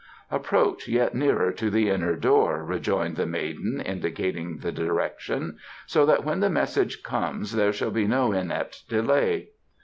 [0.31, 6.23] "Approach yet nearer to the inner door," enjoined the maiden, indicating the direction; "so that
[6.25, 9.49] when the message comes there shall be no inept delay."